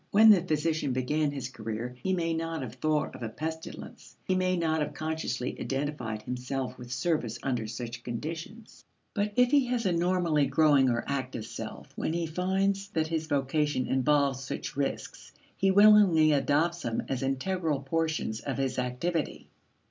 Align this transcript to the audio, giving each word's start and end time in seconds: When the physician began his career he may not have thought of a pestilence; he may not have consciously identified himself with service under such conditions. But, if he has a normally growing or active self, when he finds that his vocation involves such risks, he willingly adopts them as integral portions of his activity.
When 0.09 0.31
the 0.31 0.41
physician 0.41 0.93
began 0.93 1.29
his 1.31 1.47
career 1.49 1.95
he 2.01 2.11
may 2.11 2.33
not 2.33 2.63
have 2.63 2.73
thought 2.73 3.13
of 3.13 3.21
a 3.21 3.29
pestilence; 3.29 4.17
he 4.25 4.33
may 4.33 4.57
not 4.57 4.81
have 4.81 4.95
consciously 4.95 5.55
identified 5.61 6.23
himself 6.23 6.75
with 6.75 6.91
service 6.91 7.37
under 7.43 7.67
such 7.67 8.01
conditions. 8.01 8.83
But, 9.13 9.31
if 9.35 9.51
he 9.51 9.65
has 9.67 9.85
a 9.85 9.91
normally 9.93 10.47
growing 10.47 10.89
or 10.89 11.03
active 11.05 11.45
self, 11.45 11.87
when 11.95 12.13
he 12.13 12.25
finds 12.25 12.87
that 12.93 13.09
his 13.09 13.27
vocation 13.27 13.85
involves 13.85 14.43
such 14.43 14.75
risks, 14.75 15.33
he 15.55 15.69
willingly 15.69 16.31
adopts 16.31 16.81
them 16.81 17.03
as 17.07 17.21
integral 17.21 17.81
portions 17.83 18.39
of 18.39 18.57
his 18.57 18.79
activity. 18.79 19.49